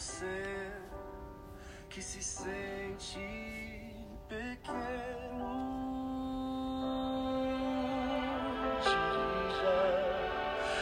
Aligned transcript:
você 0.00 0.24
que 1.90 2.00
se 2.00 2.22
sente 2.22 3.18
pequeno. 4.26 5.50
Dirija 8.82 9.76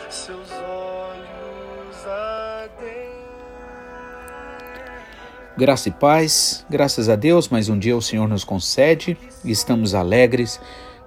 seus 0.08 0.48
olhos 0.52 2.06
a 2.06 2.68
Deus. 2.78 2.98
Graça 5.56 5.88
e 5.88 5.92
paz, 5.92 6.64
graças 6.70 7.08
a 7.08 7.16
Deus, 7.16 7.48
mais 7.48 7.68
um 7.68 7.76
dia 7.76 7.96
o 7.96 8.02
Senhor 8.02 8.28
nos 8.28 8.44
concede 8.44 9.18
e 9.44 9.50
estamos 9.50 9.96
alegres 9.96 10.60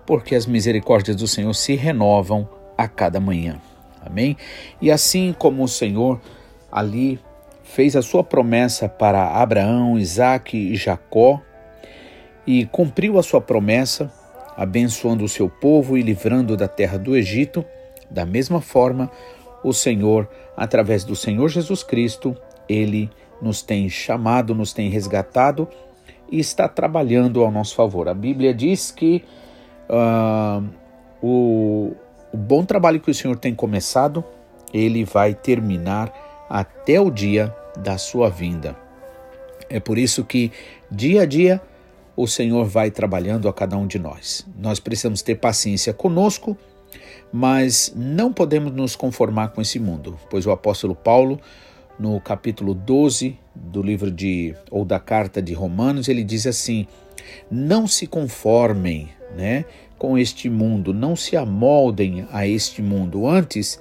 porque 0.06 0.36
as 0.36 0.46
misericórdias 0.46 1.16
do 1.16 1.28
Senhor 1.28 1.54
se 1.54 1.76
renovam 1.76 2.50
a 2.78 2.90
cada 2.90 3.22
manhã. 3.22 3.62
Amém? 4.06 4.36
E 4.82 4.92
assim 4.92 5.32
como 5.32 5.64
o 5.64 5.70
Senhor 5.70 6.20
ali 6.70 7.18
fez 7.74 7.96
a 7.96 8.02
sua 8.02 8.24
promessa 8.24 8.90
para 8.90 9.42
Abraão, 9.42 9.98
Isaque 9.98 10.58
e 10.58 10.76
Jacó 10.76 11.42
e 12.46 12.66
cumpriu 12.66 13.18
a 13.18 13.24
sua 13.24 13.40
promessa, 13.40 14.12
abençoando 14.58 15.24
o 15.24 15.30
seu 15.30 15.50
povo 15.50 15.98
e 15.98 16.02
livrando 16.02 16.58
da 16.58 16.68
terra 16.68 16.98
do 16.98 17.16
Egito, 17.16 17.64
da 18.10 18.26
mesma 18.26 18.60
forma, 18.60 19.10
o 19.64 19.72
Senhor, 19.72 20.30
através 20.58 21.06
do 21.06 21.16
Senhor 21.16 21.48
Jesus 21.48 21.82
Cristo, 21.82 22.36
ele 22.68 23.10
nos 23.42 23.62
tem 23.62 23.88
chamado, 23.88 24.54
nos 24.54 24.74
tem 24.74 24.90
resgatado 24.90 25.68
e 26.30 26.40
está 26.40 26.68
trabalhando 26.68 27.42
ao 27.42 27.52
nosso 27.52 27.76
favor. 27.76 28.10
A 28.10 28.14
Bíblia 28.14 28.54
diz 28.54 28.92
que 28.92 29.24
uh, 29.90 30.68
o, 31.22 31.94
o 32.34 32.38
bom 32.38 32.66
trabalho 32.66 33.00
que 33.00 33.12
o 33.12 33.16
Senhor 33.16 33.38
tem 33.38 33.56
começado, 33.56 34.24
ele 34.74 35.06
vai 35.06 35.34
terminar 35.34 36.12
até 36.50 37.00
o 37.00 37.10
dia 37.10 37.56
da 37.78 37.98
sua 37.98 38.30
vinda. 38.30 38.76
É 39.70 39.80
por 39.80 39.98
isso 39.98 40.24
que 40.26 40.52
dia 40.90 41.22
a 41.22 41.26
dia 41.26 41.62
o 42.16 42.28
Senhor 42.28 42.66
vai 42.66 42.92
trabalhando 42.92 43.48
a 43.48 43.54
cada 43.54 43.78
um 43.78 43.88
de 43.88 43.98
nós. 43.98 44.46
Nós 44.58 44.80
precisamos 44.80 45.22
ter 45.22 45.36
paciência 45.36 45.94
conosco, 45.94 46.58
mas 47.32 47.94
não 47.96 48.34
podemos 48.34 48.74
nos 48.74 48.96
conformar 48.96 49.50
com 49.50 49.62
esse 49.62 49.80
mundo, 49.80 50.20
pois 50.30 50.46
o 50.46 50.52
apóstolo 50.52 50.94
Paulo, 50.94 51.40
no 51.98 52.20
capítulo 52.20 52.74
12 52.74 53.38
do 53.56 53.82
livro 53.82 54.12
de 54.12 54.56
ou 54.70 54.84
da 54.84 55.00
carta 55.00 55.42
de 55.42 55.54
Romanos, 55.54 56.10
ele 56.10 56.24
diz 56.24 56.46
assim: 56.46 56.86
"Não 57.50 57.88
se 57.88 58.06
conformem, 58.08 59.10
né, 59.36 59.66
com 59.98 60.18
este 60.18 60.50
mundo, 60.50 60.94
não 60.94 61.16
se 61.16 61.38
amoldem 61.38 62.28
a 62.32 62.46
este 62.46 62.82
mundo, 62.82 63.28
antes 63.28 63.80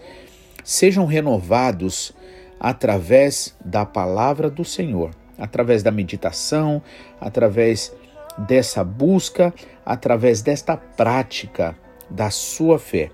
sejam 0.63 1.07
renovados 1.07 2.13
através 2.61 3.57
da 3.65 3.87
palavra 3.87 4.51
do 4.51 4.65
Senhor, 4.65 5.13
através 5.39 5.83
da 5.83 5.91
meditação, 5.91 6.83
através 7.19 7.97
dessa 8.37 8.85
busca, 8.85 9.55
através 9.85 10.43
desta 10.43 10.77
prática 10.77 11.75
da 12.11 12.29
sua 12.29 12.79
fé. 12.79 13.11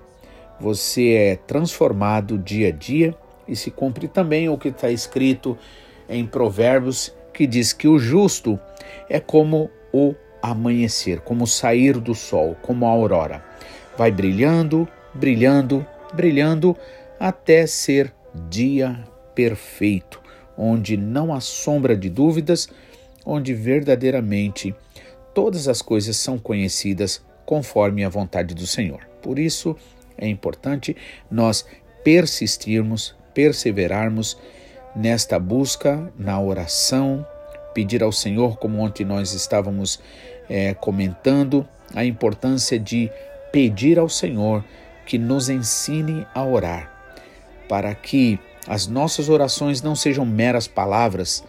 Você 0.59 1.13
é 1.13 1.35
transformado 1.35 2.37
dia 2.37 2.67
a 2.67 2.71
dia 2.71 3.15
e 3.47 3.55
se 3.55 3.71
cumpre 3.71 4.07
também 4.09 4.49
o 4.49 4.57
que 4.57 4.67
está 4.67 4.91
escrito 4.91 5.57
em 6.09 6.25
Provérbios, 6.25 7.15
que 7.33 7.47
diz 7.47 7.71
que 7.71 7.87
o 7.87 7.97
justo 7.97 8.59
é 9.09 9.19
como 9.19 9.69
o 9.93 10.13
amanhecer, 10.41 11.21
como 11.21 11.47
sair 11.47 11.99
do 11.99 12.13
sol, 12.13 12.57
como 12.61 12.85
a 12.85 12.89
aurora. 12.89 13.43
Vai 13.97 14.11
brilhando, 14.11 14.87
brilhando, 15.13 15.85
brilhando 16.13 16.75
até 17.19 17.65
ser 17.65 18.13
dia 18.49 19.03
perfeito, 19.37 20.19
onde 20.57 20.97
não 20.97 21.31
há 21.31 21.39
sombra 21.39 21.95
de 21.95 22.09
dúvidas, 22.09 22.67
onde 23.23 23.53
verdadeiramente 23.53 24.73
todas 25.31 25.67
as 25.67 25.79
coisas 25.79 26.17
são 26.17 26.39
conhecidas 26.39 27.23
conforme 27.45 28.03
a 28.03 28.09
vontade 28.09 28.55
do 28.55 28.65
Senhor. 28.65 29.07
Por 29.21 29.37
isso 29.37 29.75
é 30.17 30.27
importante 30.27 30.97
nós 31.29 31.63
persistirmos, 32.03 33.15
perseverarmos 33.35 34.35
nesta 34.95 35.37
busca, 35.37 36.11
na 36.17 36.41
oração, 36.41 37.23
pedir 37.75 38.01
ao 38.01 38.11
Senhor, 38.11 38.57
como 38.57 38.79
ontem 38.79 39.05
nós 39.05 39.33
estávamos 39.33 39.99
é, 40.49 40.73
comentando, 40.73 41.67
a 41.93 42.03
importância 42.03 42.79
de 42.79 43.11
pedir 43.51 43.99
ao 43.99 44.09
Senhor 44.09 44.65
que 45.05 45.19
nos 45.19 45.47
ensine 45.47 46.25
a 46.33 46.43
orar, 46.43 46.91
para 47.69 47.93
que 47.93 48.39
as 48.67 48.87
nossas 48.87 49.29
orações 49.29 49.81
não 49.81 49.95
sejam 49.95 50.25
meras 50.25 50.67
palavras, 50.67 51.43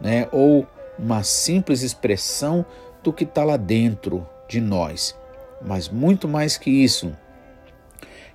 né, 0.00 0.28
ou 0.32 0.66
uma 0.98 1.22
simples 1.22 1.82
expressão 1.82 2.64
do 3.02 3.12
que 3.12 3.24
está 3.24 3.44
lá 3.44 3.56
dentro 3.56 4.26
de 4.48 4.60
nós, 4.60 5.16
mas 5.60 5.88
muito 5.88 6.26
mais 6.26 6.56
que 6.56 6.70
isso, 6.70 7.16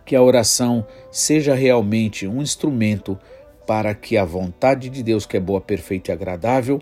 que 0.05 0.15
a 0.15 0.21
oração 0.21 0.85
seja 1.11 1.53
realmente 1.53 2.27
um 2.27 2.41
instrumento 2.41 3.19
para 3.65 3.93
que 3.93 4.17
a 4.17 4.23
vontade 4.23 4.89
de 4.89 5.03
Deus, 5.03 5.25
que 5.25 5.35
é 5.35 5.39
boa, 5.39 5.59
perfeita 5.59 6.11
e 6.11 6.13
agradável, 6.13 6.81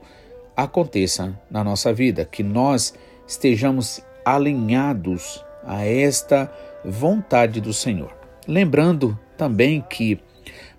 aconteça 0.56 1.38
na 1.50 1.64
nossa 1.64 1.92
vida, 1.92 2.26
que 2.26 2.44
nós 2.44 2.94
estejamos 3.28 4.02
alinhados 4.24 5.44
a 5.64 5.84
esta 5.84 6.52
vontade 6.84 7.60
do 7.60 7.74
Senhor. 7.74 8.16
Lembrando 8.48 9.20
também 9.36 9.82
que 9.82 10.20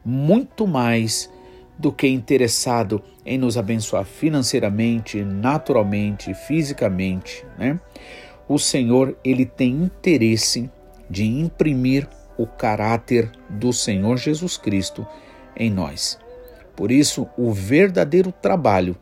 muito 0.07 0.69
mais 0.69 1.29
do 1.77 1.93
que 1.93 2.07
interessado 2.07 3.03
em 3.25 3.37
nos 3.37 3.59
abençoar 3.59 4.05
financeiramente, 4.05 5.25
naturalmente, 5.25 6.33
fisicamente, 6.33 7.45
né? 7.59 7.81
O 8.49 8.57
Senhor, 8.57 9.19
ele 9.25 9.45
tem 9.45 9.73
interesse 9.73 10.71
de 11.11 11.25
imprimir 11.25 12.09
o 12.39 12.47
caráter 12.47 13.33
do 13.51 13.73
Senhor 13.73 14.17
Jesus 14.17 14.57
Cristo 14.57 15.05
em 15.57 15.69
nós. 15.69 16.19
Por 16.77 16.93
isso, 16.93 17.29
o 17.37 17.51
verdadeiro 17.51 18.31
trabalho 18.31 18.97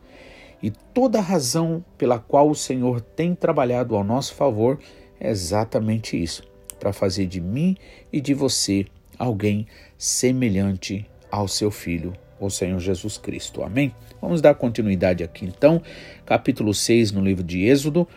e 0.63 0.71
toda 0.71 1.19
a 1.19 1.21
razão 1.21 1.85
pela 1.99 2.17
qual 2.17 2.49
o 2.49 2.55
Senhor 2.55 2.99
tem 2.99 3.35
trabalhado 3.35 3.95
ao 3.95 4.03
nosso 4.03 4.33
favor 4.33 4.79
é 5.19 5.29
exatamente 5.29 6.21
isso, 6.21 6.41
para 6.79 6.91
fazer 6.91 7.27
de 7.27 7.39
mim 7.39 7.77
e 8.11 8.19
de 8.19 8.33
você 8.33 8.87
alguém 9.19 9.67
semelhante 10.05 11.03
ao 11.31 11.47
seu 11.47 11.71
Filho, 11.71 12.13
o 12.39 12.47
Senhor 12.47 12.79
Jesus 12.79 13.17
Cristo. 13.17 13.63
Amém? 13.63 13.91
Vamos 14.21 14.39
dar 14.39 14.53
continuidade 14.53 15.23
aqui 15.23 15.45
então, 15.45 15.81
capítulo 16.25 16.75
6 16.75 17.11
no 17.11 17.23
livro 17.23 17.43
de 17.43 17.63
Êxodo, 17.63 18.07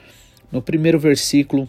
no 0.53 0.61
primeiro 0.61 0.99
versículo, 0.99 1.67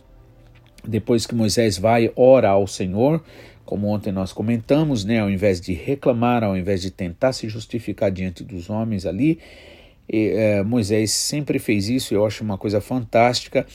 depois 0.86 1.26
que 1.26 1.34
Moisés 1.34 1.78
vai 1.78 2.12
ora 2.18 2.50
ao 2.50 2.68
Senhor, 2.68 3.24
como 3.66 3.88
ontem 3.88 4.12
nós 4.12 4.34
comentamos, 4.34 5.06
né, 5.06 5.20
ao 5.20 5.30
invés 5.30 5.62
de 5.62 5.72
reclamar, 5.72 6.44
ao 6.44 6.58
invés 6.58 6.82
de 6.82 6.92
tentar 6.92 7.32
se 7.32 7.48
justificar 7.48 8.12
diante 8.12 8.44
dos 8.44 8.70
homens 8.70 9.06
ali, 9.06 9.40
e, 10.12 10.32
é, 10.36 10.64
Moisés 10.64 11.12
sempre 11.12 11.60
fez 11.60 11.88
isso, 11.88 12.14
eu 12.14 12.26
acho 12.26 12.44
uma 12.44 12.58
coisa 12.58 12.82
fantástica. 12.82 13.66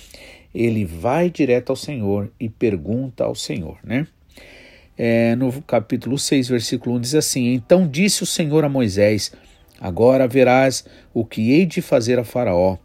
Ele 0.54 0.84
vai 0.84 1.30
direto 1.30 1.70
ao 1.70 1.76
Senhor 1.76 2.30
e 2.38 2.48
pergunta 2.48 3.24
ao 3.24 3.34
Senhor, 3.34 3.78
né? 3.84 4.06
É, 4.96 5.34
no 5.34 5.62
capítulo 5.62 6.18
6, 6.18 6.48
versículo 6.48 6.96
1, 6.96 7.00
diz 7.00 7.14
assim: 7.14 7.52
Então 7.52 7.86
disse 7.86 8.22
o 8.22 8.26
Senhor 8.26 8.64
a 8.64 8.68
Moisés: 8.68 9.32
Agora 9.80 10.28
verás 10.28 10.84
o 11.12 11.24
que 11.24 11.52
hei 11.52 11.66
de 11.66 11.82
fazer 11.82 12.18
a 12.18 12.24
Faraó. 12.24 12.78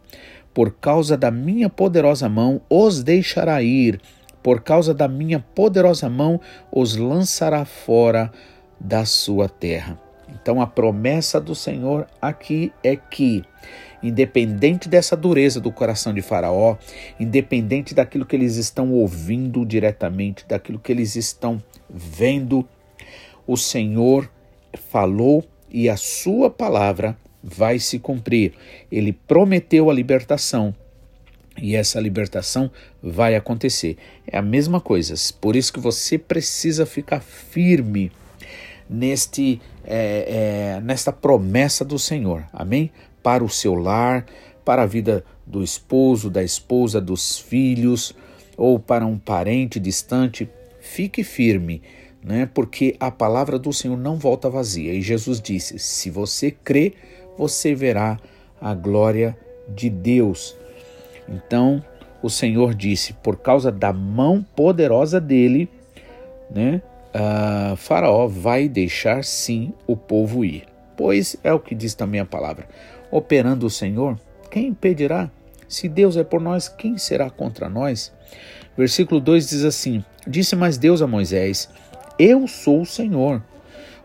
Por 0.52 0.72
causa 0.72 1.16
da 1.16 1.30
minha 1.30 1.70
poderosa 1.70 2.28
mão 2.28 2.60
os 2.68 3.02
deixará 3.02 3.62
ir, 3.62 4.00
por 4.42 4.62
causa 4.62 4.92
da 4.92 5.06
minha 5.06 5.38
poderosa 5.38 6.08
mão 6.08 6.40
os 6.72 6.96
lançará 6.96 7.64
fora 7.64 8.32
da 8.80 9.04
sua 9.04 9.48
terra. 9.48 10.09
Então 10.34 10.60
a 10.60 10.66
promessa 10.66 11.40
do 11.40 11.54
Senhor 11.54 12.06
aqui 12.20 12.72
é 12.82 12.96
que 12.96 13.44
independente 14.02 14.88
dessa 14.88 15.16
dureza 15.16 15.60
do 15.60 15.70
coração 15.70 16.14
de 16.14 16.22
Faraó, 16.22 16.76
independente 17.18 17.94
daquilo 17.94 18.24
que 18.24 18.34
eles 18.34 18.56
estão 18.56 18.92
ouvindo 18.92 19.64
diretamente, 19.64 20.46
daquilo 20.48 20.78
que 20.78 20.90
eles 20.90 21.16
estão 21.16 21.62
vendo, 21.88 22.66
o 23.46 23.56
Senhor 23.56 24.30
falou 24.90 25.44
e 25.70 25.88
a 25.88 25.96
sua 25.96 26.50
palavra 26.50 27.16
vai 27.42 27.78
se 27.78 27.98
cumprir. 27.98 28.54
Ele 28.90 29.12
prometeu 29.12 29.90
a 29.90 29.94
libertação 29.94 30.74
e 31.60 31.76
essa 31.76 32.00
libertação 32.00 32.70
vai 33.02 33.34
acontecer. 33.34 33.96
É 34.26 34.38
a 34.38 34.42
mesma 34.42 34.80
coisa. 34.80 35.14
Por 35.40 35.56
isso 35.56 35.72
que 35.72 35.80
você 35.80 36.16
precisa 36.16 36.86
ficar 36.86 37.20
firme 37.20 38.10
neste 38.90 39.60
é, 39.84 40.74
é, 40.76 40.80
nesta 40.80 41.12
promessa 41.12 41.84
do 41.84 41.98
Senhor. 41.98 42.44
Amém? 42.52 42.90
para 43.22 43.44
o 43.44 43.48
seu 43.48 43.74
lar, 43.74 44.26
para 44.64 44.82
a 44.82 44.86
vida 44.86 45.24
do 45.46 45.62
esposo, 45.62 46.30
da 46.30 46.42
esposa, 46.42 47.00
dos 47.00 47.38
filhos 47.38 48.14
ou 48.56 48.78
para 48.78 49.06
um 49.06 49.18
parente 49.18 49.80
distante, 49.80 50.48
fique 50.80 51.24
firme, 51.24 51.82
né? 52.22 52.48
Porque 52.52 52.96
a 53.00 53.10
palavra 53.10 53.58
do 53.58 53.72
Senhor 53.72 53.96
não 53.96 54.16
volta 54.16 54.50
vazia. 54.50 54.92
E 54.92 55.00
Jesus 55.00 55.40
disse: 55.40 55.78
"Se 55.78 56.10
você 56.10 56.50
crê, 56.50 56.92
você 57.36 57.74
verá 57.74 58.18
a 58.60 58.74
glória 58.74 59.36
de 59.68 59.88
Deus. 59.88 60.54
Então, 61.28 61.82
o 62.22 62.28
Senhor 62.28 62.74
disse: 62.74 63.14
por 63.14 63.36
causa 63.36 63.72
da 63.72 63.92
mão 63.92 64.44
poderosa 64.54 65.20
dele, 65.20 65.68
né, 66.50 66.82
uh, 67.14 67.76
Faraó 67.76 68.26
vai 68.26 68.68
deixar 68.68 69.24
sim 69.24 69.72
o 69.86 69.96
povo 69.96 70.44
ir. 70.44 70.64
Pois 70.96 71.36
é 71.42 71.52
o 71.52 71.60
que 71.60 71.74
diz 71.74 71.94
também 71.94 72.20
a 72.20 72.26
palavra: 72.26 72.66
operando 73.10 73.66
o 73.66 73.70
Senhor, 73.70 74.18
quem 74.50 74.68
impedirá? 74.68 75.30
Se 75.68 75.88
Deus 75.88 76.16
é 76.16 76.24
por 76.24 76.40
nós, 76.40 76.68
quem 76.68 76.98
será 76.98 77.30
contra 77.30 77.68
nós? 77.68 78.12
Versículo 78.76 79.20
2 79.20 79.48
diz 79.48 79.64
assim: 79.64 80.04
Disse 80.26 80.56
mais 80.56 80.76
Deus 80.76 81.00
a 81.02 81.06
Moisés: 81.06 81.68
Eu 82.18 82.46
sou 82.48 82.82
o 82.82 82.86
Senhor. 82.86 83.42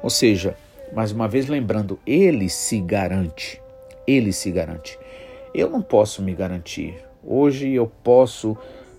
Ou 0.02 0.10
seja, 0.10 0.56
mais 0.94 1.12
uma 1.12 1.28
vez 1.28 1.48
lembrando, 1.48 2.00
ele 2.06 2.50
se 2.50 2.80
garante. 2.80 3.62
Ele 4.06 4.32
se 4.32 4.52
garante. 4.52 5.00
Eu 5.54 5.70
não 5.70 5.82
posso 5.82 6.22
me 6.22 6.34
garantir. 6.34 6.96
Hoje 7.24 7.72
eu 7.72 7.88
posso 8.04 8.56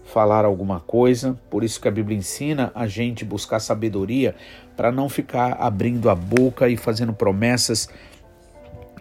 falar 0.07 0.45
alguma 0.45 0.81
coisa, 0.81 1.39
por 1.51 1.63
isso 1.63 1.81
que 1.81 1.89
a 1.89 1.91
Bíblia 1.91 2.17
ensina 2.17 2.73
a 2.75 2.87
gente 2.87 3.25
buscar 3.25 3.61
sabedoria 3.61 4.35
para 4.77 4.91
não 4.91 5.09
ficar 5.09 5.55
abrindo 5.61 6.09
a 6.09 6.15
boca 6.15 6.69
e 6.69 6.77
fazendo 6.77 7.13
promessas 7.13 7.89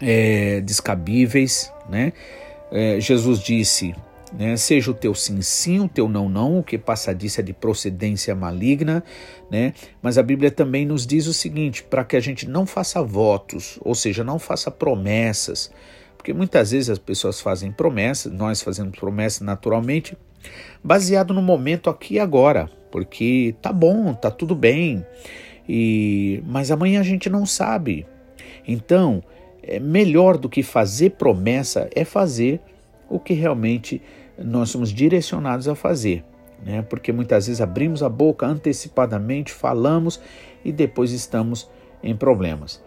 é, 0.01 0.61
descabíveis, 0.61 1.71
né? 1.89 2.11
É, 2.71 2.99
Jesus 2.99 3.39
disse: 3.39 3.95
né, 4.33 4.57
seja 4.57 4.91
o 4.91 4.93
teu 4.93 5.13
sim 5.13 5.41
sim, 5.41 5.79
o 5.79 5.87
teu 5.87 6.09
não 6.09 6.27
não, 6.27 6.59
o 6.59 6.63
que 6.63 6.77
passadice 6.77 7.39
é 7.39 7.43
de 7.43 7.53
procedência 7.53 8.35
maligna, 8.35 9.03
né? 9.49 9.73
Mas 10.01 10.17
a 10.17 10.23
Bíblia 10.23 10.51
também 10.51 10.85
nos 10.85 11.05
diz 11.05 11.27
o 11.27 11.33
seguinte, 11.33 11.83
para 11.83 12.03
que 12.03 12.15
a 12.15 12.19
gente 12.19 12.47
não 12.47 12.65
faça 12.65 13.01
votos, 13.01 13.79
ou 13.81 13.95
seja, 13.95 14.23
não 14.23 14.39
faça 14.39 14.69
promessas, 14.69 15.71
porque 16.17 16.33
muitas 16.33 16.71
vezes 16.71 16.89
as 16.89 16.99
pessoas 16.99 17.39
fazem 17.39 17.71
promessas, 17.71 18.31
nós 18.31 18.61
fazemos 18.61 18.97
promessas 18.97 19.41
naturalmente, 19.41 20.17
baseado 20.83 21.33
no 21.33 21.41
momento 21.41 21.89
aqui 21.89 22.15
e 22.15 22.19
agora, 22.19 22.69
porque 22.91 23.55
tá 23.61 23.71
bom, 23.73 24.13
tá 24.13 24.29
tudo 24.29 24.55
bem, 24.55 25.05
e 25.67 26.41
mas 26.45 26.71
amanhã 26.71 26.99
a 26.99 27.03
gente 27.03 27.29
não 27.29 27.45
sabe. 27.45 28.05
Então, 28.67 29.23
é 29.61 29.79
melhor 29.79 30.37
do 30.37 30.47
que 30.47 30.61
fazer 30.61 31.11
promessa 31.11 31.89
é 31.95 32.05
fazer 32.05 32.61
o 33.09 33.19
que 33.19 33.33
realmente 33.33 34.01
nós 34.37 34.69
somos 34.69 34.91
direcionados 34.91 35.67
a 35.67 35.75
fazer. 35.75 36.23
Né? 36.63 36.81
Porque 36.83 37.11
muitas 37.11 37.47
vezes 37.47 37.61
abrimos 37.61 38.03
a 38.03 38.09
boca 38.09 38.45
antecipadamente, 38.45 39.51
falamos 39.51 40.19
e 40.63 40.71
depois 40.71 41.11
estamos 41.11 41.69
em 42.03 42.15
problemas. 42.15 42.83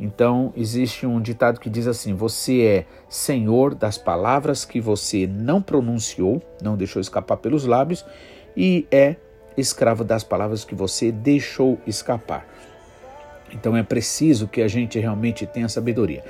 Então, 0.00 0.52
existe 0.56 1.06
um 1.06 1.20
ditado 1.20 1.58
que 1.58 1.68
diz 1.68 1.86
assim: 1.86 2.14
Você 2.14 2.62
é 2.62 2.86
senhor 3.08 3.74
das 3.74 3.98
palavras 3.98 4.64
que 4.64 4.80
você 4.80 5.26
não 5.26 5.60
pronunciou, 5.60 6.40
não 6.62 6.76
deixou 6.76 7.00
escapar 7.00 7.36
pelos 7.38 7.64
lábios, 7.64 8.04
e 8.56 8.86
é 8.90 9.16
escravo 9.56 10.04
das 10.04 10.22
palavras 10.22 10.64
que 10.64 10.74
você 10.74 11.10
deixou 11.10 11.78
escapar. 11.86 12.46
Então, 13.52 13.76
é 13.76 13.82
preciso 13.82 14.46
que 14.46 14.62
a 14.62 14.68
gente 14.68 14.98
realmente 14.98 15.46
tenha 15.46 15.68
sabedoria. 15.68 16.22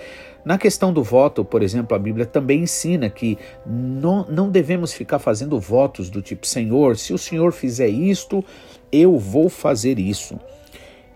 Na 0.45 0.57
questão 0.57 0.93
do 0.93 1.03
voto, 1.03 1.45
por 1.45 1.63
exemplo, 1.63 1.95
a 1.95 1.99
Bíblia 1.99 2.25
também 2.25 2.63
ensina 2.63 3.11
que 3.11 3.37
não, 3.67 4.25
não 4.31 4.49
devemos 4.49 4.95
ficar 4.95 5.19
fazendo 5.19 5.61
votos 5.61 6.09
do 6.09 6.23
tipo: 6.23 6.47
Senhor, 6.47 6.97
se 6.97 7.13
o 7.13 7.19
Senhor 7.19 7.53
fizer 7.53 7.89
isto, 7.89 8.43
eu 8.91 9.19
vou 9.19 9.51
fazer 9.51 9.99
isso. 9.99 10.39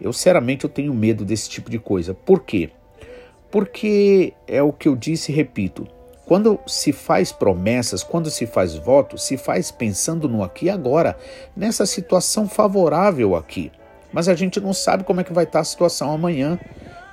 Eu, 0.02 0.12
sinceramente, 0.12 0.64
eu 0.64 0.70
tenho 0.70 0.92
medo 0.92 1.24
desse 1.24 1.48
tipo 1.48 1.70
de 1.70 1.78
coisa. 1.78 2.12
Por 2.12 2.40
quê? 2.40 2.70
Porque 3.50 4.32
é 4.46 4.62
o 4.62 4.72
que 4.72 4.88
eu 4.88 4.96
disse 4.96 5.30
e 5.30 5.34
repito. 5.34 5.86
Quando 6.26 6.58
se 6.66 6.92
faz 6.92 7.30
promessas, 7.30 8.02
quando 8.02 8.30
se 8.30 8.46
faz 8.46 8.74
votos, 8.74 9.22
se 9.22 9.36
faz 9.36 9.70
pensando 9.70 10.28
no 10.28 10.42
aqui 10.42 10.66
e 10.66 10.70
agora, 10.70 11.16
nessa 11.56 11.84
situação 11.84 12.48
favorável 12.48 13.36
aqui. 13.36 13.70
Mas 14.12 14.28
a 14.28 14.34
gente 14.34 14.60
não 14.60 14.72
sabe 14.72 15.04
como 15.04 15.20
é 15.20 15.24
que 15.24 15.32
vai 15.32 15.44
estar 15.44 15.60
a 15.60 15.64
situação 15.64 16.12
amanhã. 16.12 16.58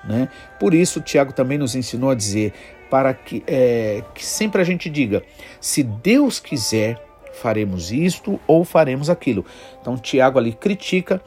Né? 0.03 0.29
Por 0.59 0.73
isso, 0.73 1.01
Tiago 1.01 1.33
também 1.33 1.57
nos 1.57 1.75
ensinou 1.75 2.09
a 2.09 2.15
dizer 2.15 2.53
para 2.89 3.13
que, 3.13 3.43
é, 3.45 4.03
que 4.13 4.25
sempre 4.25 4.61
a 4.61 4.65
gente 4.65 4.89
diga: 4.89 5.23
se 5.59 5.83
Deus 5.83 6.39
quiser, 6.39 6.99
faremos 7.33 7.91
isto 7.91 8.39
ou 8.47 8.63
faremos 8.63 9.09
aquilo. 9.09 9.45
Então, 9.81 9.97
Tiago 9.97 10.39
ali 10.39 10.53
critica 10.53 11.21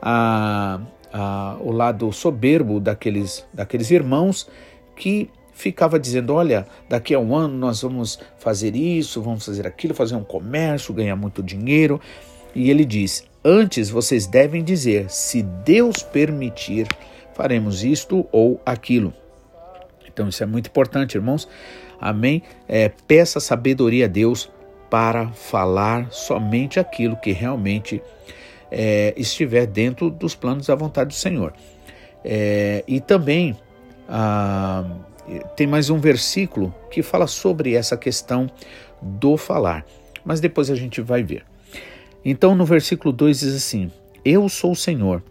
a, 0.00 0.80
a, 1.12 1.56
o 1.60 1.70
lado 1.70 2.12
soberbo 2.12 2.80
daqueles, 2.80 3.46
daqueles 3.52 3.90
irmãos 3.90 4.48
que 4.96 5.30
ficava 5.52 5.98
dizendo: 5.98 6.34
olha, 6.34 6.66
daqui 6.88 7.14
a 7.14 7.18
um 7.18 7.34
ano 7.36 7.56
nós 7.56 7.82
vamos 7.82 8.18
fazer 8.38 8.76
isso, 8.76 9.20
vamos 9.22 9.44
fazer 9.44 9.66
aquilo, 9.66 9.94
fazer 9.94 10.14
um 10.14 10.24
comércio, 10.24 10.94
ganhar 10.94 11.16
muito 11.16 11.42
dinheiro. 11.42 12.00
E 12.54 12.70
ele 12.70 12.84
diz: 12.84 13.24
antes 13.44 13.90
vocês 13.90 14.26
devem 14.26 14.62
dizer, 14.62 15.10
se 15.10 15.42
Deus 15.42 16.02
permitir 16.02 16.86
faremos 17.34 17.84
isto 17.84 18.26
ou 18.32 18.60
aquilo. 18.66 19.14
Então 20.06 20.28
isso 20.28 20.42
é 20.42 20.46
muito 20.46 20.66
importante, 20.66 21.14
irmãos. 21.14 21.48
Amém? 22.00 22.42
É, 22.68 22.88
peça 22.88 23.38
sabedoria 23.38 24.06
a 24.06 24.08
Deus 24.08 24.50
para 24.90 25.28
falar 25.28 26.10
somente 26.10 26.80
aquilo 26.80 27.16
que 27.16 27.30
realmente 27.30 28.02
é, 28.70 29.14
estiver 29.16 29.66
dentro 29.66 30.10
dos 30.10 30.34
planos 30.34 30.66
da 30.66 30.74
vontade 30.74 31.08
do 31.08 31.14
Senhor. 31.14 31.52
É, 32.24 32.84
e 32.86 33.00
também 33.00 33.56
ah, 34.08 34.84
tem 35.56 35.66
mais 35.66 35.90
um 35.90 35.98
versículo 35.98 36.74
que 36.90 37.02
fala 37.02 37.26
sobre 37.26 37.74
essa 37.74 37.96
questão 37.96 38.50
do 39.00 39.36
falar, 39.36 39.84
mas 40.24 40.40
depois 40.40 40.70
a 40.70 40.74
gente 40.74 41.00
vai 41.00 41.22
ver. 41.22 41.44
Então 42.24 42.54
no 42.54 42.64
versículo 42.64 43.12
2 43.12 43.40
diz 43.40 43.54
assim: 43.54 43.90
Eu 44.24 44.48
sou 44.48 44.72
o 44.72 44.76
Senhor 44.76 45.22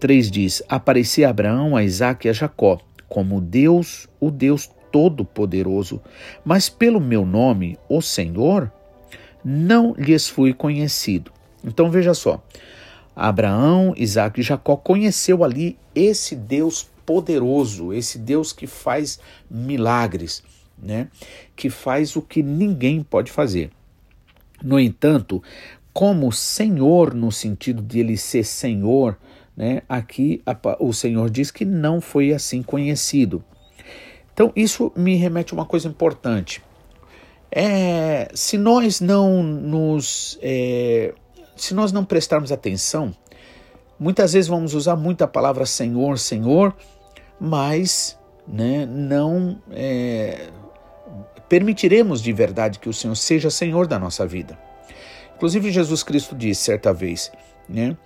3 0.00 0.30
diz: 0.30 0.62
Aparecia 0.68 1.28
a 1.28 1.30
Abraão, 1.30 1.76
a 1.76 1.84
Isaac 1.84 2.26
e 2.26 2.30
a 2.30 2.32
Jacó, 2.32 2.80
como 3.08 3.40
Deus, 3.40 4.08
o 4.18 4.30
Deus 4.30 4.68
Todo-Poderoso, 4.90 6.00
mas 6.44 6.68
pelo 6.68 7.00
meu 7.00 7.24
nome, 7.24 7.78
o 7.88 8.00
Senhor, 8.00 8.72
não 9.44 9.94
lhes 9.96 10.28
fui 10.28 10.52
conhecido. 10.52 11.30
Então 11.64 11.90
veja 11.90 12.14
só: 12.14 12.42
Abraão, 13.14 13.94
Isaac 13.96 14.40
e 14.40 14.42
Jacó 14.42 14.76
conheceu 14.76 15.44
ali 15.44 15.78
esse 15.94 16.34
Deus 16.34 16.88
poderoso, 17.04 17.92
esse 17.92 18.18
Deus 18.18 18.52
que 18.52 18.66
faz 18.66 19.18
milagres, 19.50 20.42
né? 20.78 21.08
Que 21.56 21.68
faz 21.68 22.16
o 22.16 22.22
que 22.22 22.42
ninguém 22.42 23.02
pode 23.02 23.30
fazer. 23.30 23.70
No 24.62 24.78
entanto, 24.78 25.42
como 25.92 26.30
Senhor 26.30 27.14
no 27.14 27.32
sentido 27.32 27.82
de 27.82 28.00
ele 28.00 28.16
ser 28.16 28.44
Senhor, 28.44 29.18
né? 29.56 29.82
Aqui 29.88 30.42
o 30.78 30.92
Senhor 30.92 31.28
diz 31.28 31.50
que 31.50 31.64
não 31.64 32.00
foi 32.00 32.32
assim 32.32 32.62
conhecido. 32.62 33.44
Então, 34.32 34.52
isso 34.56 34.90
me 34.96 35.16
remete 35.16 35.52
a 35.52 35.56
uma 35.56 35.66
coisa 35.66 35.88
importante. 35.88 36.62
É, 37.50 38.30
se 38.32 38.56
nós 38.56 39.00
não 39.00 39.42
nos. 39.42 40.38
É, 40.40 41.12
se 41.62 41.74
nós 41.74 41.92
não 41.92 42.04
prestarmos 42.04 42.52
atenção, 42.52 43.14
muitas 43.98 44.32
vezes 44.32 44.48
vamos 44.48 44.74
usar 44.74 44.96
muito 44.96 45.22
a 45.22 45.28
palavra 45.28 45.66
Senhor, 45.66 46.18
Senhor, 46.18 46.74
mas 47.40 48.18
né, 48.46 48.86
não 48.86 49.60
é, 49.70 50.48
permitiremos 51.48 52.22
de 52.22 52.32
verdade 52.32 52.78
que 52.78 52.88
o 52.88 52.92
Senhor 52.92 53.16
seja 53.16 53.50
Senhor 53.50 53.86
da 53.86 53.98
nossa 53.98 54.26
vida. 54.26 54.58
Inclusive, 55.36 55.70
Jesus 55.70 56.02
Cristo 56.02 56.36
disse 56.36 56.62
certa 56.62 56.92
vez, 56.92 57.32
né? 57.68 57.96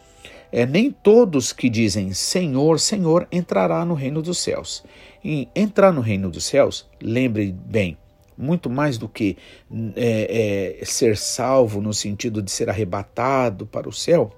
É, 0.53 0.65
nem 0.65 0.93
todos 0.93 1.53
que 1.53 1.69
dizem 1.69 2.13
Senhor, 2.13 2.79
Senhor 2.79 3.27
entrará 3.33 3.85
no 3.85 3.95
reino 3.95 4.23
dos 4.23 4.39
céus. 4.39 4.85
E 5.25 5.49
entrar 5.53 5.93
no 5.93 6.01
reino 6.01 6.31
dos 6.31 6.45
céus, 6.45 6.89
lembre 7.03 7.51
bem, 7.51 7.99
muito 8.37 8.69
mais 8.69 8.99
do 8.99 9.09
que 9.09 9.37
é, 9.97 10.79
é, 10.81 10.85
ser 10.85 11.17
salvo 11.17 11.81
no 11.81 11.93
sentido 11.93 12.43
de 12.43 12.51
ser 12.51 12.69
arrebatado 12.69 13.67
para 13.67 13.89
o 13.89 13.93
céu. 13.93 14.33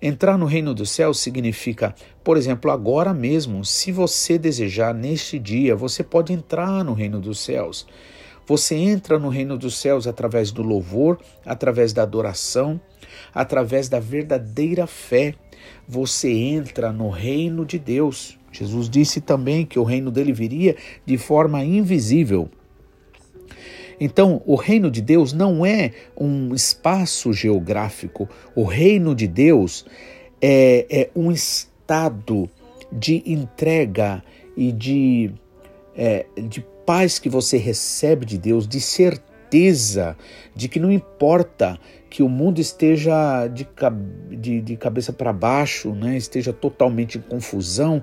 Entrar 0.00 0.36
no 0.36 0.44
reino 0.44 0.74
dos 0.74 0.90
céus 0.90 1.18
significa, 1.18 1.94
por 2.22 2.36
exemplo, 2.36 2.70
agora 2.70 3.14
mesmo, 3.14 3.64
se 3.64 3.90
você 3.90 4.38
desejar 4.38 4.94
neste 4.94 5.38
dia, 5.38 5.74
você 5.74 6.04
pode 6.04 6.32
entrar 6.32 6.84
no 6.84 6.92
reino 6.92 7.18
dos 7.18 7.40
céus. 7.40 7.86
Você 8.46 8.76
entra 8.76 9.18
no 9.18 9.28
reino 9.28 9.58
dos 9.58 9.76
céus 9.76 10.06
através 10.06 10.52
do 10.52 10.62
louvor, 10.62 11.18
através 11.44 11.92
da 11.92 12.02
adoração, 12.02 12.80
através 13.34 13.88
da 13.88 13.98
verdadeira 13.98 14.86
fé, 14.86 15.34
você 15.88 16.30
entra 16.30 16.92
no 16.92 17.08
reino 17.08 17.64
de 17.64 17.78
Deus. 17.78 18.38
Jesus 18.52 18.88
disse 18.88 19.20
também 19.20 19.66
que 19.66 19.78
o 19.78 19.82
reino 19.82 20.10
dele 20.10 20.32
viria 20.32 20.76
de 21.04 21.18
forma 21.18 21.64
invisível. 21.64 22.48
Então, 23.98 24.42
o 24.44 24.56
reino 24.56 24.90
de 24.90 25.00
Deus 25.00 25.32
não 25.32 25.64
é 25.64 25.92
um 26.16 26.54
espaço 26.54 27.32
geográfico, 27.32 28.28
o 28.54 28.64
reino 28.64 29.14
de 29.14 29.26
Deus 29.26 29.86
é, 30.40 30.86
é 30.90 31.10
um 31.14 31.32
estado 31.32 32.48
de 32.92 33.22
entrega 33.26 34.22
e 34.56 34.70
de 34.70 35.32
é, 35.96 36.26
de 36.36 36.64
paz 36.84 37.18
que 37.18 37.28
você 37.28 37.56
recebe 37.56 38.26
de 38.26 38.38
Deus, 38.38 38.68
de 38.68 38.80
certeza 38.80 40.16
de 40.54 40.68
que 40.68 40.78
não 40.78 40.92
importa 40.92 41.78
que 42.10 42.22
o 42.22 42.28
mundo 42.28 42.60
esteja 42.60 43.46
de, 43.48 43.66
de, 44.30 44.60
de 44.60 44.76
cabeça 44.76 45.12
para 45.12 45.32
baixo, 45.32 45.92
né, 45.92 46.16
esteja 46.16 46.52
totalmente 46.52 47.18
em 47.18 47.20
confusão, 47.20 48.02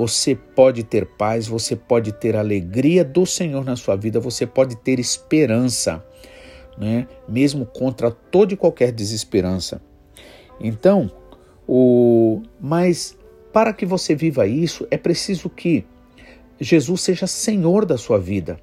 você 0.00 0.34
pode 0.34 0.82
ter 0.82 1.04
paz, 1.04 1.46
você 1.46 1.76
pode 1.76 2.10
ter 2.12 2.34
alegria 2.34 3.04
do 3.04 3.26
Senhor 3.26 3.62
na 3.62 3.76
sua 3.76 3.96
vida, 3.96 4.18
você 4.18 4.46
pode 4.46 4.74
ter 4.76 4.98
esperança, 4.98 6.02
né? 6.78 7.06
mesmo 7.28 7.66
contra 7.66 8.10
toda 8.10 8.54
e 8.54 8.56
qualquer 8.56 8.92
desesperança. 8.92 9.82
Então, 10.58 11.10
o 11.68 12.40
mas 12.58 13.14
para 13.52 13.74
que 13.74 13.84
você 13.84 14.14
viva 14.14 14.46
isso, 14.46 14.88
é 14.90 14.96
preciso 14.96 15.50
que 15.50 15.84
Jesus 16.58 17.02
seja 17.02 17.26
Senhor 17.26 17.84
da 17.84 17.98
sua 17.98 18.18
vida. 18.18 18.58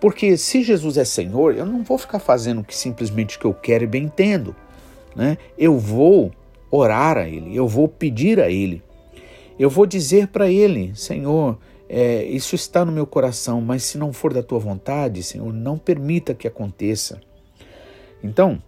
Porque 0.00 0.38
se 0.38 0.62
Jesus 0.62 0.96
é 0.96 1.04
Senhor, 1.04 1.54
eu 1.54 1.66
não 1.66 1.82
vou 1.82 1.98
ficar 1.98 2.20
fazendo 2.20 2.64
que 2.64 2.74
simplesmente 2.74 3.36
o 3.36 3.40
que 3.40 3.44
eu 3.44 3.52
quero 3.52 3.84
e 3.84 3.86
bem 3.86 4.04
entendo. 4.04 4.56
Né? 5.14 5.36
Eu 5.58 5.78
vou 5.78 6.32
orar 6.70 7.18
a 7.18 7.28
Ele, 7.28 7.54
eu 7.54 7.68
vou 7.68 7.86
pedir 7.86 8.40
a 8.40 8.48
Ele. 8.48 8.82
Eu 9.58 9.68
vou 9.68 9.86
dizer 9.86 10.28
para 10.28 10.50
Ele, 10.50 10.92
Senhor, 10.94 11.58
é, 11.88 12.24
isso 12.24 12.54
está 12.54 12.84
no 12.84 12.92
meu 12.92 13.06
coração, 13.06 13.60
mas 13.60 13.82
se 13.82 13.98
não 13.98 14.12
for 14.12 14.32
da 14.32 14.42
tua 14.42 14.58
vontade, 14.58 15.22
Senhor, 15.22 15.52
não 15.52 15.78
permita 15.78 16.34
que 16.34 16.46
aconteça. 16.46 17.20
Então, 18.22 18.62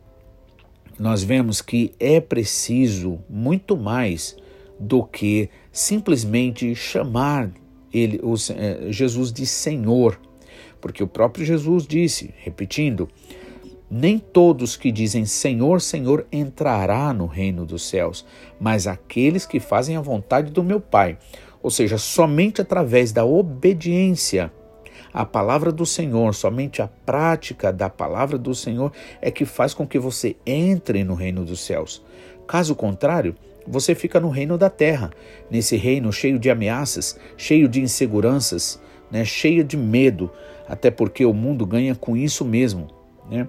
nós 0.99 1.23
vemos 1.23 1.61
que 1.61 1.93
é 2.01 2.21
preciso 2.21 3.19
muito 3.29 3.77
mais 3.77 4.37
do 4.79 5.05
que 5.05 5.49
simplesmente 5.71 6.75
chamar 6.75 7.51
ele, 7.93 8.21
é, 8.57 8.91
Jesus 8.91 9.33
de 9.33 9.47
Senhor, 9.47 10.19
porque 10.81 11.03
o 11.03 11.07
próprio 11.07 11.45
Jesus 11.45 11.87
disse, 11.87 12.35
repetindo, 12.39 13.09
nem 13.91 14.19
todos 14.19 14.77
que 14.77 14.93
dizem 14.93 15.25
Senhor, 15.25 15.81
Senhor 15.81 16.25
entrará 16.31 17.13
no 17.13 17.27
reino 17.27 17.67
dos 17.67 17.83
céus, 17.83 18.25
mas 18.61 18.87
aqueles 18.87 19.45
que 19.45 19.59
fazem 19.59 19.97
a 19.97 20.01
vontade 20.01 20.53
do 20.53 20.63
meu 20.63 20.81
Pai. 20.81 21.19
Ou 21.61 21.71
seja, 21.71 21.99
somente 21.99 22.63
através 22.63 23.11
da 23.11 23.25
obediência 23.25 24.53
à 25.13 25.25
palavra 25.25 25.73
do 25.73 25.85
Senhor, 25.85 26.33
somente 26.35 26.81
a 26.81 26.87
prática 26.87 27.73
da 27.73 27.91
palavra 27.91 28.39
do 28.39 28.55
Senhor 28.55 28.93
é 29.21 29.31
que 29.31 29.45
faz 29.45 29.75
com 29.75 29.87
que 29.87 29.99
você 29.99 30.37
entre 30.47 31.03
no 31.03 31.15
reino 31.15 31.45
dos 31.45 31.61
céus. 31.61 32.03
Caso 32.47 32.77
contrário, 32.77 33.35
você 33.67 33.95
fica 33.95 34.21
no 34.21 34.31
reino 34.31 34.57
da 34.57 34.71
terra, 34.71 35.11
nesse 35.51 35.77
reino 35.77 36.13
cheio 36.13 36.39
de 36.39 36.49
ameaças, 36.49 37.19
cheio 37.37 37.69
de 37.69 37.81
inseguranças, 37.81 38.81
né, 39.11 39.25
cheio 39.25 39.65
de 39.65 39.77
medo, 39.77 40.31
até 40.69 40.91
porque 40.91 41.25
o 41.25 41.35
mundo 41.35 41.67
ganha 41.67 41.95
com 41.95 42.17
isso 42.17 42.45
mesmo. 42.45 43.00
Né? 43.31 43.49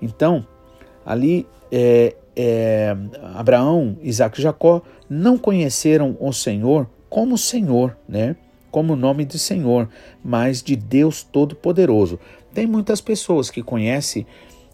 Então, 0.00 0.46
ali 1.04 1.46
é, 1.70 2.14
é, 2.34 2.96
Abraão, 3.34 3.96
Isaac 4.02 4.38
e 4.38 4.42
Jacó 4.42 4.82
não 5.08 5.38
conheceram 5.38 6.16
o 6.20 6.32
Senhor 6.32 6.88
como 7.08 7.38
Senhor, 7.38 7.96
né? 8.08 8.36
como 8.70 8.92
o 8.92 8.96
nome 8.96 9.24
de 9.24 9.38
Senhor, 9.38 9.88
mas 10.22 10.62
de 10.62 10.76
Deus 10.76 11.22
Todo-Poderoso. 11.22 12.20
Tem 12.52 12.66
muitas 12.66 13.00
pessoas 13.00 13.50
que 13.50 13.62
conhecem 13.62 14.26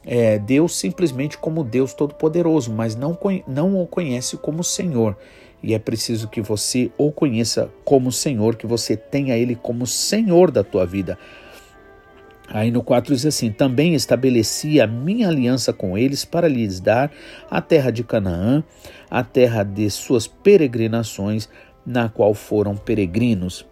é, 0.05 0.39
Deus 0.39 0.75
simplesmente 0.75 1.39
como 1.39 1.63
Deus 1.63 1.95
Todo-Poderoso, 1.95 2.73
mas 2.73 2.97
não, 2.97 3.17
não 3.47 3.81
o 3.81 3.87
conhece 3.87 4.37
como 4.37 4.65
Senhor. 4.65 5.17
E 5.63 5.75
é 5.75 5.79
preciso 5.79 6.27
que 6.27 6.41
você 6.41 6.91
o 6.99 7.13
conheça 7.13 7.71
como 7.85 8.11
Senhor, 8.11 8.57
que 8.57 8.67
você 8.67 8.97
tenha 8.97 9.37
Ele 9.37 9.55
como 9.55 9.87
Senhor 9.87 10.51
da 10.51 10.65
tua 10.65 10.85
vida. 10.85 11.17
Aí 12.53 12.71
no 12.71 12.83
4 12.83 13.15
diz 13.15 13.25
assim: 13.25 13.51
Também 13.51 13.95
estabeleci 13.95 14.79
a 14.79 14.87
minha 14.87 15.29
aliança 15.29 15.73
com 15.73 15.97
eles 15.97 16.23
para 16.23 16.47
lhes 16.47 16.81
dar 16.81 17.11
a 17.51 17.63
terra 17.63 17.91
de 17.91 18.05
Canaã, 18.05 18.63
a 19.11 19.25
terra 19.25 19.63
de 19.63 19.89
suas 19.89 20.27
peregrinações, 20.27 21.49
na 21.85 22.11
qual 22.11 22.35
foram 22.35 22.77
peregrinos. 22.77 23.65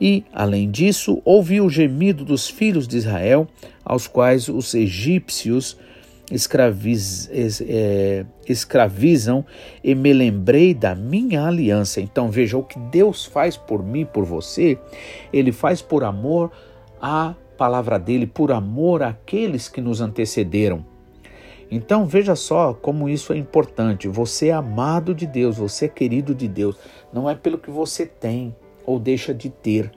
E, 0.00 0.24
além 0.32 0.70
disso, 0.70 1.20
ouvi 1.24 1.60
o 1.60 1.68
gemido 1.68 2.24
dos 2.24 2.48
filhos 2.48 2.88
de 2.88 2.96
Israel, 2.96 3.46
aos 3.84 4.06
quais 4.06 4.48
os 4.48 4.74
egípcios 4.74 5.76
escraviz, 6.30 7.30
é, 7.32 8.24
escravizam, 8.48 9.44
e 9.84 9.94
me 9.94 10.14
lembrei 10.14 10.72
da 10.72 10.94
minha 10.94 11.46
aliança. 11.46 12.00
Então 12.00 12.30
veja 12.30 12.56
o 12.56 12.64
que 12.64 12.78
Deus 12.78 13.26
faz 13.26 13.58
por 13.58 13.84
mim, 13.84 14.06
por 14.06 14.24
você, 14.24 14.78
Ele 15.30 15.52
faz 15.52 15.82
por 15.82 16.02
amor 16.02 16.50
à 17.00 17.34
palavra 17.56 17.98
dele, 17.98 18.26
por 18.26 18.52
amor 18.52 19.02
àqueles 19.02 19.68
que 19.68 19.80
nos 19.80 20.00
antecederam. 20.00 20.84
Então 21.70 22.06
veja 22.06 22.36
só 22.36 22.72
como 22.72 23.08
isso 23.08 23.32
é 23.32 23.36
importante. 23.36 24.08
Você 24.08 24.48
é 24.48 24.52
amado 24.52 25.14
de 25.14 25.26
Deus, 25.26 25.56
você 25.56 25.86
é 25.86 25.88
querido 25.88 26.34
de 26.34 26.46
Deus. 26.46 26.76
Não 27.12 27.28
é 27.28 27.34
pelo 27.34 27.58
que 27.58 27.70
você 27.70 28.06
tem, 28.06 28.54
ou 28.84 28.98
deixa 28.98 29.34
de 29.34 29.50
ter. 29.50 29.90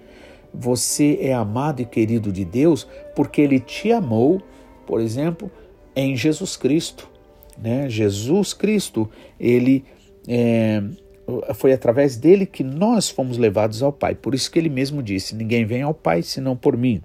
Você 0.53 1.19
é 1.21 1.33
amado 1.33 1.81
e 1.81 1.85
querido 1.85 2.31
de 2.31 2.43
Deus 2.43 2.87
porque 3.15 3.41
Ele 3.41 3.59
te 3.59 3.91
amou, 3.91 4.41
por 4.87 4.99
exemplo, 4.99 5.51
em 5.95 6.15
Jesus 6.15 6.57
Cristo. 6.57 7.07
Né? 7.55 7.87
Jesus 7.89 8.53
Cristo, 8.53 9.07
Ele 9.39 9.85
é, 10.27 10.81
foi 11.53 11.71
através 11.71 12.15
dele 12.15 12.47
que 12.47 12.63
nós 12.63 13.09
fomos 13.09 13.37
levados 13.37 13.83
ao 13.83 13.93
Pai. 13.93 14.15
Por 14.15 14.33
isso 14.33 14.49
que 14.49 14.57
Ele 14.57 14.69
mesmo 14.69 15.03
disse: 15.03 15.35
Ninguém 15.35 15.65
vem 15.65 15.83
ao 15.83 15.93
Pai 15.93 16.23
senão 16.23 16.55
por 16.55 16.75
mim. 16.75 17.01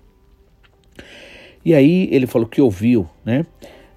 E 1.65 1.75
aí 1.75 2.09
ele 2.11 2.27
falou 2.27 2.47
que 2.47 2.61
ouviu, 2.61 3.09
né? 3.25 3.47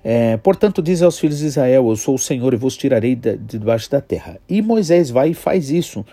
É, 0.04 0.38
Portanto, 0.38 0.82
diz 0.82 1.02
aos 1.02 1.20
filhos 1.20 1.40
de 1.40 1.48
Israel: 1.48 1.90
Eu 1.90 1.96
sou 1.96 2.16
o 2.16 2.20
Senhor 2.20 2.54
e 2.54 2.58
vos 2.58 2.78
tirarei 2.78 3.16
de 3.16 3.38
debaixo 3.38 3.92
da 3.92 4.00
terra. 4.00 4.40
E 4.48 4.62
Moisés 4.62 5.10
vai 5.10 5.32
e 5.32 5.34
faz 5.34 5.70
isso. 5.70 6.06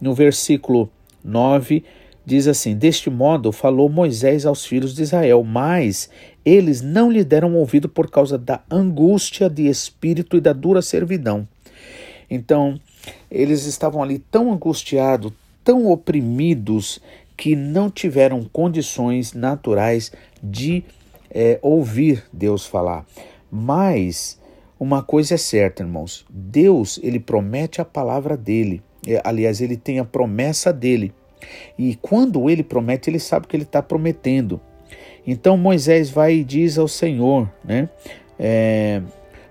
No 0.00 0.14
versículo 0.14 0.90
9, 1.24 1.84
diz 2.26 2.48
assim: 2.48 2.76
Deste 2.76 3.08
modo 3.08 3.52
falou 3.52 3.88
Moisés 3.88 4.44
aos 4.44 4.66
filhos 4.66 4.94
de 4.94 5.02
Israel, 5.02 5.44
mas 5.44 6.10
eles 6.44 6.82
não 6.82 7.10
lhe 7.10 7.22
deram 7.22 7.54
ouvido 7.54 7.88
por 7.88 8.10
causa 8.10 8.36
da 8.36 8.60
angústia 8.70 9.48
de 9.48 9.66
espírito 9.68 10.36
e 10.36 10.40
da 10.40 10.52
dura 10.52 10.82
servidão. 10.82 11.46
Então, 12.30 12.78
eles 13.30 13.64
estavam 13.66 14.02
ali 14.02 14.18
tão 14.18 14.52
angustiados, 14.52 15.32
tão 15.64 15.86
oprimidos, 15.86 17.00
que 17.38 17.54
não 17.54 17.88
tiveram 17.88 18.42
condições 18.42 19.32
naturais 19.32 20.10
de 20.42 20.82
é, 21.30 21.58
ouvir 21.62 22.24
Deus 22.32 22.66
falar. 22.66 23.06
Mas 23.50 24.38
uma 24.78 25.02
coisa 25.02 25.34
é 25.34 25.36
certa, 25.38 25.84
irmãos: 25.84 26.26
Deus 26.28 26.98
ele 27.00 27.20
promete 27.20 27.80
a 27.80 27.84
palavra 27.84 28.36
dele. 28.36 28.82
É, 29.06 29.22
aliás, 29.24 29.60
ele 29.60 29.76
tem 29.76 30.00
a 30.00 30.04
promessa 30.04 30.72
dele. 30.72 31.14
E 31.78 31.94
quando 32.02 32.50
ele 32.50 32.64
promete, 32.64 33.08
ele 33.08 33.20
sabe 33.20 33.46
que 33.46 33.56
ele 33.56 33.62
está 33.62 33.80
prometendo. 33.80 34.60
Então 35.24 35.56
Moisés 35.56 36.10
vai 36.10 36.34
e 36.34 36.44
diz 36.44 36.76
ao 36.76 36.88
Senhor, 36.88 37.48
né? 37.64 37.88
É, 38.36 39.00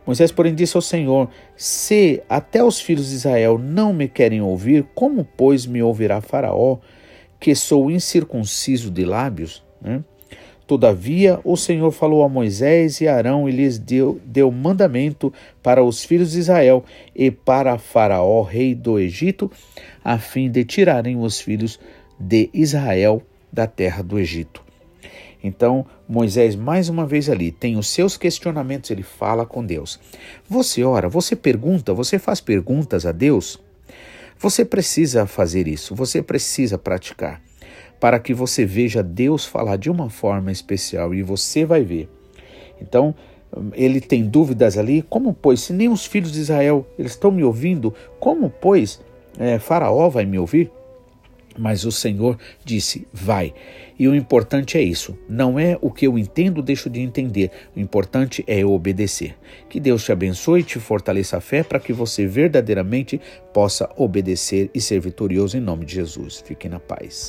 Moisés, 0.06 0.30
porém, 0.32 0.54
disse 0.54 0.76
ao 0.76 0.82
Senhor: 0.82 1.30
Se 1.56 2.22
até 2.28 2.62
os 2.62 2.82
filhos 2.82 3.10
de 3.10 3.16
Israel 3.16 3.58
não 3.58 3.94
me 3.94 4.10
querem 4.10 4.42
ouvir, 4.42 4.86
como, 4.94 5.26
pois, 5.38 5.66
me 5.66 5.82
ouvirá 5.82 6.20
Faraó, 6.20 6.80
que 7.40 7.56
sou 7.56 7.90
incircunciso 7.90 8.92
de 8.92 9.06
lábios? 9.06 9.64
Né? 9.82 10.04
Todavia, 10.68 11.40
o 11.46 11.56
Senhor 11.56 11.92
falou 11.92 12.24
a 12.24 12.30
Moisés 12.30 13.00
e 13.00 13.08
Arão 13.08 13.48
e 13.48 13.52
lhes 13.54 13.80
deu, 13.80 14.20
deu 14.26 14.52
mandamento 14.52 15.32
para 15.64 15.82
os 15.82 16.04
filhos 16.04 16.34
de 16.34 16.40
Israel 16.40 16.84
e 17.16 17.32
para 17.32 17.78
Faraó, 17.78 18.42
rei 18.42 18.76
do 18.76 19.00
Egito, 19.00 19.50
a 20.04 20.18
fim 20.18 20.52
de 20.52 20.66
tirarem 20.66 21.18
os 21.18 21.40
filhos 21.40 21.80
de 22.20 22.50
Israel 22.54 23.24
da 23.52 23.66
terra 23.66 24.04
do 24.04 24.20
Egito. 24.20 24.62
Então, 25.42 25.86
Moisés, 26.10 26.56
mais 26.56 26.90
uma 26.90 27.06
vez 27.06 27.30
ali, 27.30 27.50
tem 27.50 27.78
os 27.78 27.88
seus 27.88 28.18
questionamentos, 28.18 28.92
ele 28.92 29.04
fala 29.04 29.46
com 29.46 29.66
Deus. 29.66 29.98
Você 30.50 30.84
ora, 30.84 31.08
você 31.08 31.34
pergunta, 31.36 31.94
você 31.94 32.20
faz 32.20 32.42
perguntas 32.42 33.06
a 33.06 33.14
Deus? 33.14 33.58
Você 34.40 34.64
precisa 34.64 35.26
fazer 35.26 35.68
isso, 35.68 35.96
você 35.96 36.22
precisa 36.22 36.78
praticar 36.78 37.42
para 38.00 38.20
que 38.20 38.34
você 38.34 38.66
veja 38.66 39.02
Deus 39.02 39.46
falar 39.46 39.78
de 39.78 39.90
uma 39.90 40.10
forma 40.10 40.52
especial 40.52 41.14
e 41.14 41.24
você 41.24 41.66
vai 41.66 41.84
ver. 41.84 42.08
Então, 42.80 43.16
ele 43.74 44.00
tem 44.00 44.24
dúvidas 44.24 44.78
ali, 44.78 45.02
como 45.02 45.34
pois, 45.34 45.62
se 45.62 45.74
nem 45.74 45.90
os 45.90 46.06
filhos 46.06 46.32
de 46.32 46.40
Israel 46.40 46.86
eles 47.00 47.14
estão 47.14 47.32
me 47.32 47.44
ouvindo, 47.44 47.94
como 48.20 48.50
pois 48.50 49.02
é, 49.40 49.58
Faraó 49.58 50.10
vai 50.10 50.26
me 50.26 50.38
ouvir? 50.38 50.72
Mas 51.58 51.86
o 51.86 51.92
Senhor 51.92 52.38
disse: 52.64 53.08
vai. 53.12 53.54
E 54.00 54.08
o 54.08 54.16
importante 54.16 54.78
é 54.78 54.82
isso. 54.82 55.18
Não 55.28 55.60
é 55.60 55.78
o 55.82 55.90
que 55.90 56.06
eu 56.06 56.18
entendo, 56.18 56.62
deixo 56.62 56.90
de 56.90 57.00
entender. 57.00 57.52
O 57.76 57.80
importante 57.80 58.44
é 58.46 58.60
eu 58.60 58.72
obedecer. 58.72 59.36
Que 59.68 59.80
Deus 59.80 60.04
te 60.04 60.12
abençoe 60.12 60.62
e 60.62 60.64
te 60.64 60.80
fortaleça 60.80 61.38
a 61.38 61.42
fé 61.42 61.64
para 61.64 61.80
que 61.80 61.92
você 61.92 62.28
verdadeiramente 62.28 63.20
possa 63.54 63.90
obedecer 63.98 64.70
e 64.74 64.80
ser 64.80 65.00
vitorioso 65.00 65.58
em 65.58 65.62
nome 65.62 65.86
de 65.86 65.96
Jesus. 65.96 66.44
Fique 66.46 66.70
na 66.70 66.80
paz. 66.80 67.26